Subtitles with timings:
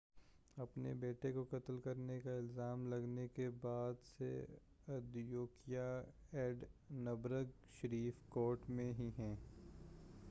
[0.57, 4.31] اپنے بیٹے کو قتل کرنے کا الزام لگنے کے بعد سے
[4.87, 5.85] ادیکویا
[6.33, 9.33] ایڈنبرگ شیرف کورٹ میں ہی ہے